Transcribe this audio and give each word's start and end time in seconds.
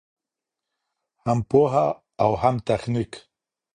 هم 1.25 1.39
پوهه 1.49 1.87
او 2.23 2.31
هم 2.41 2.55
تخنیک. 2.67 3.13